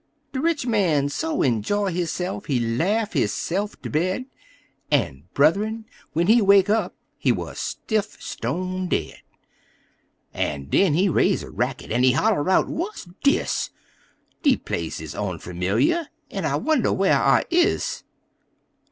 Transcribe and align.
De 0.33 0.41
rich 0.41 0.65
man 0.65 1.09
so 1.09 1.43
enjoy 1.43 1.93
hisse'f 1.93 2.47
he 2.47 2.59
laugh 2.59 3.13
hisse'f 3.13 3.79
ter 3.83 3.89
bed, 3.91 4.25
En, 4.89 5.25
brotherin', 5.35 5.85
when 6.13 6.25
he 6.25 6.41
wake 6.41 6.71
up 6.71 6.95
he 7.19 7.31
wuz 7.31 7.53
stiff, 7.59 8.19
stone 8.19 8.87
dead! 8.87 9.21
En 10.33 10.65
den 10.65 10.95
he 10.95 11.07
raise 11.07 11.43
a 11.43 11.51
racket, 11.51 11.91
en 11.91 12.01
he 12.01 12.13
holler 12.13 12.49
out: 12.49 12.67
"What 12.67 13.05
dis? 13.23 13.69
De 14.41 14.57
place 14.57 14.99
is 14.99 15.13
onfamiliar, 15.13 16.07
en 16.31 16.45
I 16.45 16.55
wonder 16.55 16.91
whar' 16.91 17.11
I 17.21 17.43
is?" 17.51 18.03